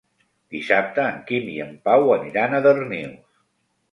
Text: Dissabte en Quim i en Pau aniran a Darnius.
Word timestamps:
Dissabte 0.53 1.03
en 1.09 1.19
Quim 1.27 1.51
i 1.57 1.59
en 1.67 1.75
Pau 1.89 2.09
aniran 2.15 2.57
a 2.61 2.65
Darnius. 2.69 3.39